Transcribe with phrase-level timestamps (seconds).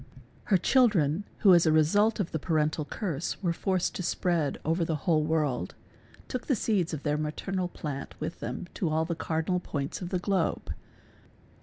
[0.45, 4.83] Her children, who, as a result of the parental curse, were forced to spread over
[4.83, 5.75] the whole; world,
[6.27, 10.01] took the seeds of their maternal plant with them to all the cardina L points
[10.01, 10.73] of the globe.